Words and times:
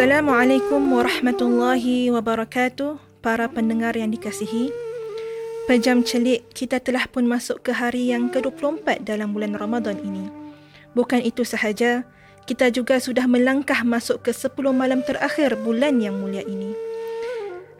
Assalamualaikum 0.00 0.96
warahmatullahi 0.96 2.08
wabarakatuh 2.08 3.20
Para 3.20 3.52
pendengar 3.52 3.92
yang 3.92 4.08
dikasihi. 4.08 4.72
Pejam 5.68 6.00
celik 6.00 6.48
kita 6.56 6.80
telah 6.80 7.04
pun 7.04 7.28
masuk 7.28 7.60
ke 7.60 7.76
hari 7.76 8.08
yang 8.08 8.32
ke-24 8.32 9.04
dalam 9.04 9.36
bulan 9.36 9.52
Ramadan 9.52 10.00
ini. 10.00 10.32
Bukan 10.96 11.20
itu 11.20 11.44
sahaja 11.44 12.08
Kita 12.48 12.72
juga 12.72 12.96
sudah 12.96 13.28
melangkah 13.28 13.84
masuk 13.84 14.24
ke 14.24 14.32
10 14.32 14.72
malam 14.72 15.04
terakhir 15.04 15.60
bulan 15.60 16.00
yang 16.00 16.16
mulia 16.16 16.48
ini. 16.48 16.72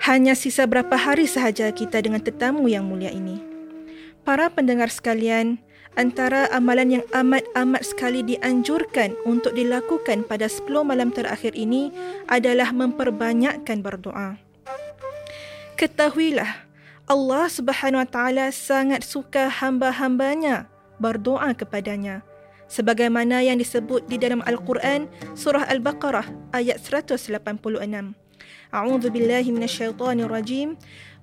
Hanya 0.05 0.37
sisa 0.37 0.68
berapa 0.68 1.00
hari 1.00 1.25
sahaja 1.25 1.73
kita 1.73 2.05
dengan 2.05 2.21
tetamu 2.21 2.68
yang 2.68 2.84
mulia 2.84 3.09
ini. 3.09 3.41
Para 4.29 4.52
pendengar 4.52 4.93
sekalian, 4.93 5.57
antara 5.95 6.52
amalan 6.52 6.99
yang 6.99 7.05
amat-amat 7.16 7.81
sekali 7.88 8.22
dianjurkan 8.22 9.16
untuk 9.23 9.55
dilakukan 9.55 10.27
pada 10.27 10.45
10 10.52 10.67
malam 10.84 11.09
terakhir 11.09 11.55
ini 11.55 11.90
adalah 12.27 12.76
memperbanyakkan 12.76 13.80
berdoa. 13.80 14.35
Ketahuilah, 15.76 16.67
Allah 17.08 17.45
Subhanahu 17.52 18.04
Wa 18.04 18.09
Taala 18.12 18.45
sangat 18.52 19.04
suka 19.04 19.52
hamba-hambanya 19.52 20.72
berdoa 20.99 21.52
kepadanya. 21.55 22.23
Sebagaimana 22.66 23.45
yang 23.45 23.62
disebut 23.62 24.09
di 24.09 24.17
dalam 24.17 24.41
Al-Quran 24.41 25.05
surah 25.38 25.70
Al-Baqarah 25.70 26.26
ayat 26.55 26.81
186. 26.81 27.38
A'udzu 28.73 29.08
billahi 29.13 29.54
minasyaitonir 29.54 30.27
rajim. 30.27 30.76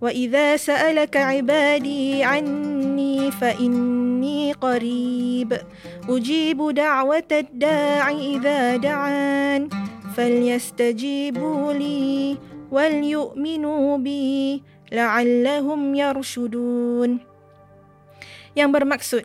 وإذا 0.03 0.57
سألك 0.57 1.17
عبادي 1.17 2.25
عني 2.25 3.31
فإني 4.27 4.52
قريب. 4.52 5.52
أجيب 6.09 6.59
دعوة 6.72 7.31
الداع 7.31 8.11
إذا 8.11 8.75
دعان. 8.75 9.69
فليستجيبوا 10.16 11.73
لي 11.73 12.38
وليؤمنوا 12.72 13.97
بي 13.97 14.64
لعلهم 14.92 15.95
يرشدون. 15.95 17.11
Yang 18.58 18.69
bermaksud 18.73 19.23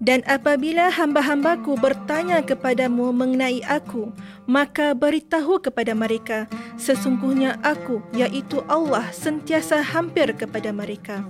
Dan 0.00 0.24
apabila 0.24 0.88
hamba-hambaku 0.88 1.76
bertanya 1.76 2.40
kepadamu 2.40 3.12
mengenai 3.12 3.60
aku, 3.68 4.08
maka 4.48 4.96
beritahu 4.96 5.60
kepada 5.60 5.92
mereka, 5.92 6.48
sesungguhnya 6.80 7.60
aku, 7.60 8.00
iaitu 8.16 8.64
Allah, 8.64 9.04
sentiasa 9.12 9.84
hampir 9.84 10.32
kepada 10.32 10.72
mereka. 10.72 11.20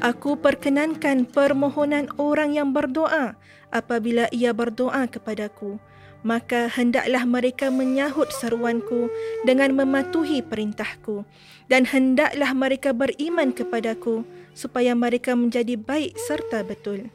Aku 0.00 0.40
perkenankan 0.40 1.28
permohonan 1.28 2.08
orang 2.16 2.56
yang 2.56 2.72
berdoa 2.72 3.36
apabila 3.68 4.24
ia 4.32 4.56
berdoa 4.56 5.04
kepadaku. 5.04 5.76
Maka 6.24 6.72
hendaklah 6.72 7.28
mereka 7.28 7.68
menyahut 7.68 8.32
seruanku 8.32 9.12
dengan 9.44 9.76
mematuhi 9.76 10.40
perintahku. 10.40 11.28
Dan 11.68 11.84
hendaklah 11.84 12.56
mereka 12.56 12.96
beriman 12.96 13.52
kepadaku 13.52 14.24
supaya 14.56 14.96
mereka 14.96 15.36
menjadi 15.36 15.76
baik 15.76 16.16
serta 16.16 16.64
betul. 16.64 17.12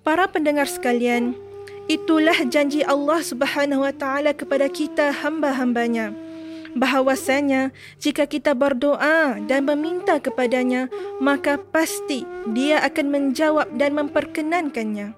Para 0.00 0.24
pendengar 0.32 0.64
sekalian, 0.64 1.36
itulah 1.84 2.36
janji 2.48 2.80
Allah 2.80 3.20
Subhanahu 3.20 3.84
Wa 3.84 3.92
Taala 3.92 4.32
kepada 4.32 4.66
kita 4.72 5.12
hamba-hambanya 5.12 6.16
bahawasanya 6.74 7.74
jika 7.98 8.30
kita 8.30 8.54
berdoa 8.54 9.42
dan 9.50 9.66
meminta 9.66 10.22
kepadanya 10.22 10.86
maka 11.18 11.58
pasti 11.58 12.22
dia 12.54 12.78
akan 12.86 13.06
menjawab 13.10 13.66
dan 13.74 13.98
memperkenankannya. 13.98 15.16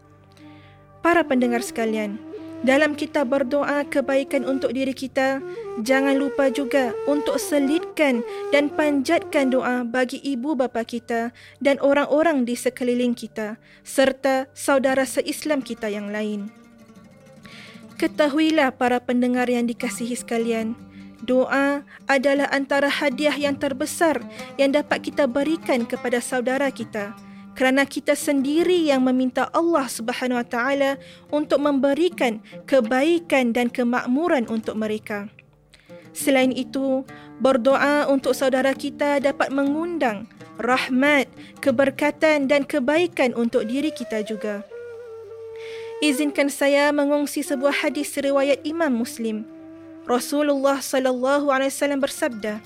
Para 1.03 1.27
pendengar 1.27 1.67
sekalian, 1.67 2.17
dalam 2.63 2.95
kita 2.95 3.27
berdoa 3.27 3.83
kebaikan 3.91 4.47
untuk 4.47 4.71
diri 4.71 4.95
kita, 4.95 5.43
jangan 5.83 6.15
lupa 6.15 6.47
juga 6.47 6.95
untuk 7.11 7.43
selitkan 7.43 8.23
dan 8.55 8.71
panjatkan 8.71 9.51
doa 9.51 9.83
bagi 9.83 10.23
ibu 10.23 10.55
bapa 10.55 10.87
kita 10.87 11.35
dan 11.59 11.83
orang-orang 11.83 12.47
di 12.47 12.55
sekeliling 12.55 13.19
kita 13.19 13.59
serta 13.83 14.47
saudara 14.55 15.03
seislam 15.03 15.59
kita 15.59 15.91
yang 15.91 16.15
lain. 16.15 16.55
Ketahuilah 17.99 18.75
para 18.79 19.03
pendengar 19.03 19.51
yang 19.51 19.67
dikasihi 19.67 20.15
sekalian, 20.15 20.79
doa 21.23 21.83
adalah 22.07 22.47
antara 22.55 22.87
hadiah 22.87 23.35
yang 23.35 23.59
terbesar 23.59 24.23
yang 24.55 24.71
dapat 24.71 25.11
kita 25.11 25.27
berikan 25.27 25.83
kepada 25.83 26.19
saudara 26.23 26.71
kita 26.71 27.15
kerana 27.63 27.87
kita 27.87 28.19
sendiri 28.19 28.91
yang 28.91 29.07
meminta 29.07 29.47
Allah 29.55 29.87
Subhanahu 29.87 30.35
Wa 30.35 30.49
Taala 30.51 30.99
untuk 31.31 31.63
memberikan 31.63 32.43
kebaikan 32.67 33.55
dan 33.55 33.71
kemakmuran 33.71 34.51
untuk 34.51 34.75
mereka. 34.75 35.31
Selain 36.11 36.51
itu, 36.51 37.07
berdoa 37.39 38.11
untuk 38.11 38.35
saudara 38.35 38.75
kita 38.75 39.23
dapat 39.23 39.55
mengundang 39.55 40.27
rahmat, 40.59 41.31
keberkatan 41.63 42.51
dan 42.51 42.67
kebaikan 42.67 43.31
untuk 43.39 43.63
diri 43.71 43.95
kita 43.95 44.27
juga. 44.27 44.67
Izinkan 46.03 46.51
saya 46.51 46.91
mengongsi 46.91 47.47
sebuah 47.47 47.87
hadis 47.87 48.11
riwayat 48.19 48.67
Imam 48.67 48.91
Muslim. 48.91 49.47
Rasulullah 50.11 50.83
sallallahu 50.83 51.47
alaihi 51.55 51.71
wasallam 51.71 52.03
bersabda, 52.03 52.59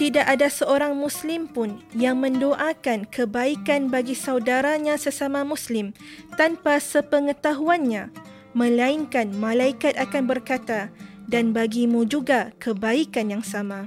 tidak 0.00 0.24
ada 0.32 0.48
seorang 0.48 0.96
Muslim 0.96 1.44
pun 1.44 1.76
yang 1.92 2.24
mendoakan 2.24 3.04
kebaikan 3.04 3.92
bagi 3.92 4.16
saudaranya 4.16 4.96
sesama 4.96 5.44
Muslim 5.44 5.92
tanpa 6.40 6.80
sepengetahuannya, 6.80 8.08
melainkan 8.56 9.28
malaikat 9.36 10.00
akan 10.00 10.24
berkata, 10.24 10.88
dan 11.28 11.52
bagimu 11.52 12.08
juga 12.08 12.48
kebaikan 12.56 13.28
yang 13.28 13.44
sama. 13.44 13.84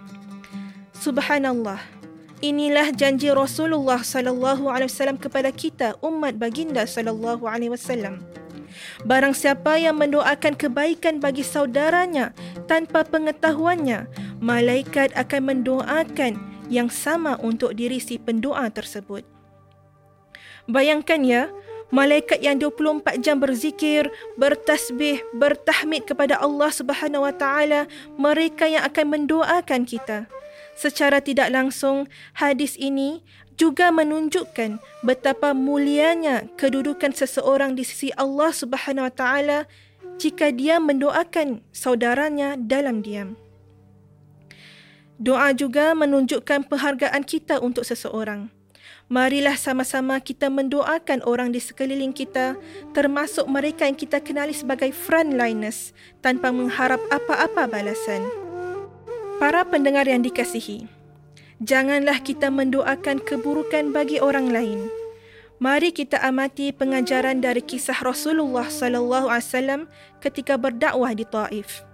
Subhanallah. 0.94 1.82
Inilah 2.46 2.94
janji 2.94 3.34
Rasulullah 3.34 4.06
sallallahu 4.06 4.70
alaihi 4.70 4.94
wasallam 4.94 5.18
kepada 5.18 5.50
kita 5.50 5.98
umat 6.06 6.38
baginda 6.38 6.86
sallallahu 6.86 7.50
alaihi 7.50 7.74
wasallam. 7.74 8.22
Barang 9.02 9.34
siapa 9.34 9.82
yang 9.82 9.98
mendoakan 9.98 10.54
kebaikan 10.54 11.18
bagi 11.18 11.42
saudaranya 11.42 12.38
tanpa 12.70 13.02
pengetahuannya, 13.02 14.06
malaikat 14.44 15.16
akan 15.16 15.42
mendoakan 15.56 16.36
yang 16.68 16.92
sama 16.92 17.40
untuk 17.40 17.80
diri 17.80 18.04
si 18.04 18.20
pendoa 18.20 18.68
tersebut. 18.68 19.24
Bayangkan 20.68 21.24
ya, 21.24 21.48
malaikat 21.96 22.44
yang 22.44 22.60
24 22.60 23.24
jam 23.24 23.40
berzikir, 23.40 24.12
bertasbih, 24.36 25.24
bertahmid 25.32 26.04
kepada 26.04 26.40
Allah 26.44 26.72
Subhanahu 26.76 27.24
Wa 27.24 27.34
Taala, 27.36 27.88
mereka 28.20 28.68
yang 28.68 28.84
akan 28.84 29.06
mendoakan 29.16 29.88
kita. 29.88 30.28
Secara 30.76 31.24
tidak 31.24 31.48
langsung, 31.54 32.12
hadis 32.36 32.76
ini 32.76 33.24
juga 33.56 33.94
menunjukkan 33.94 34.82
betapa 35.06 35.54
mulianya 35.54 36.50
kedudukan 36.58 37.14
seseorang 37.14 37.78
di 37.78 37.86
sisi 37.86 38.10
Allah 38.18 38.50
Subhanahu 38.52 39.08
Wa 39.08 39.14
Taala 39.14 39.60
jika 40.18 40.50
dia 40.50 40.82
mendoakan 40.82 41.62
saudaranya 41.70 42.58
dalam 42.58 43.06
diam. 43.06 43.43
Doa 45.22 45.54
juga 45.54 45.94
menunjukkan 45.94 46.66
penghargaan 46.66 47.22
kita 47.22 47.62
untuk 47.62 47.86
seseorang. 47.86 48.50
Marilah 49.12 49.60
sama-sama 49.60 50.18
kita 50.18 50.50
mendoakan 50.50 51.22
orang 51.28 51.54
di 51.54 51.62
sekeliling 51.62 52.16
kita 52.16 52.58
termasuk 52.98 53.46
mereka 53.46 53.86
yang 53.86 53.94
kita 53.94 54.18
kenali 54.24 54.58
sebagai 54.58 54.90
frontliners 54.90 55.94
tanpa 56.24 56.50
mengharap 56.50 56.98
apa-apa 57.14 57.70
balasan. 57.70 58.26
Para 59.38 59.68
pendengar 59.68 60.10
yang 60.10 60.26
dikasihi, 60.26 60.90
janganlah 61.62 62.18
kita 62.24 62.50
mendoakan 62.50 63.22
keburukan 63.22 63.94
bagi 63.94 64.18
orang 64.18 64.50
lain. 64.50 64.90
Mari 65.62 65.94
kita 65.94 66.18
amati 66.26 66.74
pengajaran 66.74 67.38
dari 67.38 67.62
kisah 67.62 68.02
Rasulullah 68.02 68.66
sallallahu 68.66 69.30
alaihi 69.30 69.48
wasallam 69.48 69.82
ketika 70.26 70.58
berdakwah 70.58 71.14
di 71.14 71.28
Taif. 71.28 71.86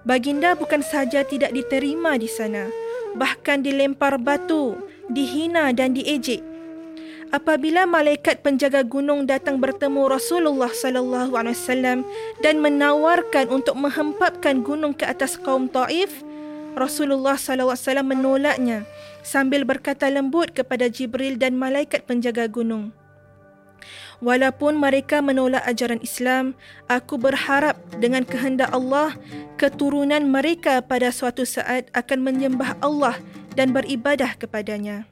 Baginda 0.00 0.56
bukan 0.56 0.80
sahaja 0.80 1.20
tidak 1.28 1.52
diterima 1.52 2.16
di 2.16 2.24
sana, 2.24 2.72
bahkan 3.20 3.60
dilempar 3.60 4.16
batu, 4.16 4.80
dihina 5.12 5.68
dan 5.76 5.92
diejek. 5.92 6.40
Apabila 7.30 7.86
malaikat 7.86 8.42
penjaga 8.42 8.82
gunung 8.82 9.22
datang 9.28 9.62
bertemu 9.62 10.10
Rasulullah 10.10 10.72
sallallahu 10.72 11.38
alaihi 11.38 11.54
wasallam 11.54 11.98
dan 12.42 12.58
menawarkan 12.58 13.46
untuk 13.54 13.78
menghempapkan 13.78 14.66
gunung 14.66 14.96
ke 14.96 15.06
atas 15.06 15.38
kaum 15.38 15.70
Taif, 15.70 16.10
Rasulullah 16.74 17.38
sallallahu 17.38 17.70
alaihi 17.70 17.86
wasallam 17.86 18.08
menolaknya 18.10 18.78
sambil 19.22 19.62
berkata 19.62 20.10
lembut 20.10 20.50
kepada 20.50 20.90
Jibril 20.90 21.38
dan 21.38 21.54
malaikat 21.54 22.02
penjaga 22.08 22.50
gunung. 22.50 22.90
Walaupun 24.20 24.76
mereka 24.76 25.24
menolak 25.24 25.64
ajaran 25.64 26.04
Islam, 26.04 26.52
aku 26.92 27.16
berharap 27.16 27.80
dengan 27.96 28.20
kehendak 28.28 28.68
Allah, 28.68 29.16
keturunan 29.56 30.20
mereka 30.28 30.84
pada 30.84 31.08
suatu 31.08 31.48
saat 31.48 31.88
akan 31.96 32.20
menyembah 32.20 32.76
Allah 32.84 33.16
dan 33.56 33.72
beribadah 33.72 34.36
kepadanya. 34.36 35.08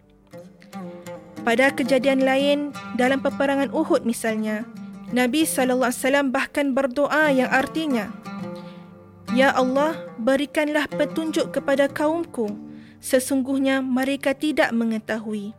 Pada 1.40 1.72
kejadian 1.72 2.20
lain, 2.20 2.76
dalam 3.00 3.24
peperangan 3.24 3.72
Uhud 3.72 4.04
misalnya, 4.04 4.68
Nabi 5.08 5.48
SAW 5.48 6.28
bahkan 6.28 6.76
berdoa 6.76 7.32
yang 7.32 7.48
artinya, 7.48 8.12
Ya 9.32 9.56
Allah, 9.56 9.96
berikanlah 10.20 10.84
petunjuk 10.88 11.56
kepada 11.56 11.88
kaumku. 11.88 12.52
Sesungguhnya 13.00 13.80
mereka 13.80 14.36
tidak 14.36 14.68
mengetahui. 14.76 15.56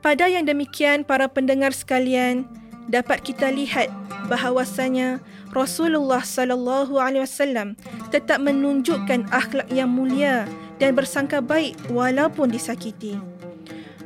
Pada 0.00 0.32
yang 0.32 0.48
demikian, 0.48 1.04
para 1.04 1.28
pendengar 1.28 1.76
sekalian, 1.76 2.48
dapat 2.88 3.20
kita 3.20 3.52
lihat 3.52 3.92
bahawasanya 4.32 5.20
Rasulullah 5.52 6.24
sallallahu 6.24 6.96
alaihi 6.96 7.28
wasallam 7.28 7.76
tetap 8.08 8.40
menunjukkan 8.40 9.28
akhlak 9.28 9.68
yang 9.68 9.92
mulia 9.92 10.48
dan 10.80 10.96
bersangka 10.96 11.44
baik 11.44 11.76
walaupun 11.92 12.48
disakiti. 12.48 13.20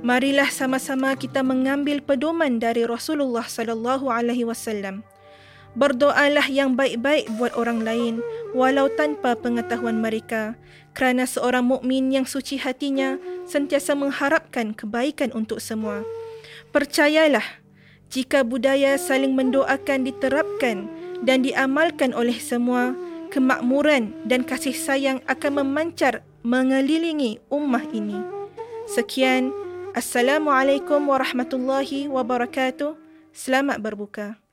Marilah 0.03 0.51
sama-sama 0.51 1.15
kita 1.15 1.47
mengambil 1.47 2.03
pedoman 2.03 2.59
dari 2.59 2.85
Rasulullah 2.85 3.47
sallallahu 3.47 4.11
alaihi 4.11 4.45
wasallam. 4.45 5.07
Berdoalah 5.79 6.51
yang 6.51 6.75
baik-baik 6.75 7.31
buat 7.39 7.55
orang 7.55 7.87
lain 7.87 8.19
walau 8.55 8.87
tanpa 8.95 9.35
pengetahuan 9.35 9.99
mereka 9.99 10.55
kerana 10.95 11.27
seorang 11.27 11.67
mukmin 11.67 12.15
yang 12.15 12.25
suci 12.25 12.57
hatinya 12.57 13.19
sentiasa 13.45 13.99
mengharapkan 13.99 14.73
kebaikan 14.73 15.35
untuk 15.35 15.59
semua. 15.59 16.07
Percayalah 16.71 17.45
jika 18.09 18.47
budaya 18.47 18.95
saling 18.95 19.35
mendoakan 19.35 20.07
diterapkan 20.07 20.87
dan 21.27 21.43
diamalkan 21.43 22.15
oleh 22.15 22.39
semua, 22.39 22.95
kemakmuran 23.35 24.15
dan 24.23 24.47
kasih 24.47 24.75
sayang 24.75 25.19
akan 25.27 25.67
memancar 25.67 26.23
mengelilingi 26.47 27.43
ummah 27.51 27.83
ini. 27.91 28.23
Sekian, 28.87 29.51
Assalamualaikum 29.95 31.11
warahmatullahi 31.11 32.11
wabarakatuh. 32.11 32.95
Selamat 33.35 33.83
berbuka. 33.83 34.44